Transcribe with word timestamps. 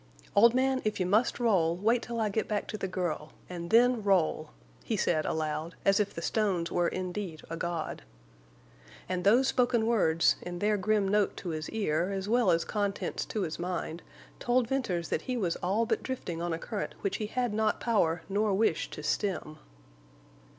"Old 0.35 0.55
man, 0.55 0.81
if 0.83 0.99
you 0.99 1.05
must 1.05 1.39
roll, 1.39 1.77
wait 1.77 2.01
till 2.01 2.19
I 2.19 2.29
get 2.29 2.47
back 2.47 2.65
to 2.69 2.75
the 2.79 2.87
girl, 2.87 3.33
and 3.47 3.69
then 3.69 4.01
roll!" 4.01 4.49
he 4.83 4.97
said, 4.97 5.27
aloud, 5.27 5.75
as 5.85 5.99
if 5.99 6.11
the 6.11 6.23
stones 6.23 6.71
were 6.71 6.87
indeed 6.87 7.43
a 7.51 7.55
god. 7.55 8.01
And 9.07 9.23
those 9.23 9.47
spoken 9.47 9.85
words, 9.85 10.37
in 10.41 10.57
their 10.57 10.75
grim 10.75 11.07
note 11.07 11.37
to 11.37 11.49
his 11.49 11.69
ear, 11.69 12.09
as 12.09 12.27
well 12.27 12.49
as 12.49 12.65
contents 12.65 13.25
to 13.25 13.43
his 13.43 13.59
mind, 13.59 14.01
told 14.39 14.67
Venters 14.67 15.09
that 15.09 15.21
he 15.29 15.37
was 15.37 15.55
all 15.57 15.85
but 15.85 16.01
drifting 16.01 16.41
on 16.41 16.51
a 16.51 16.57
current 16.57 16.95
which 17.01 17.17
he 17.17 17.27
had 17.27 17.53
not 17.53 17.79
power 17.79 18.23
nor 18.27 18.55
wish 18.55 18.89
to 18.89 19.03
stem. 19.03 19.59